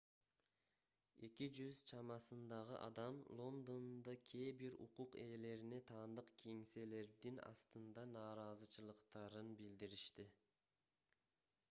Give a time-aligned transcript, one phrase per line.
[1.25, 10.25] 200 чамасындагы адам лондондо кээ бир укук ээлерине таандык кеңселердин астында нааразычылыктарын билдиришти